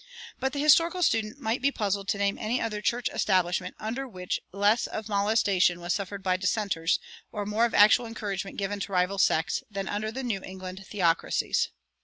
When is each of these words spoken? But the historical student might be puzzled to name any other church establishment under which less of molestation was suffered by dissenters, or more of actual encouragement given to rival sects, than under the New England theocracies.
But 0.39 0.51
the 0.53 0.59
historical 0.59 1.03
student 1.03 1.37
might 1.39 1.61
be 1.61 1.71
puzzled 1.71 2.07
to 2.07 2.17
name 2.17 2.39
any 2.39 2.59
other 2.59 2.81
church 2.81 3.07
establishment 3.13 3.75
under 3.79 4.07
which 4.07 4.39
less 4.51 4.87
of 4.87 5.07
molestation 5.07 5.79
was 5.79 5.93
suffered 5.93 6.23
by 6.23 6.37
dissenters, 6.37 6.97
or 7.31 7.45
more 7.45 7.65
of 7.65 7.75
actual 7.75 8.07
encouragement 8.07 8.57
given 8.57 8.79
to 8.79 8.91
rival 8.91 9.19
sects, 9.19 9.61
than 9.69 9.87
under 9.87 10.11
the 10.11 10.23
New 10.23 10.41
England 10.43 10.83
theocracies. 10.89 11.69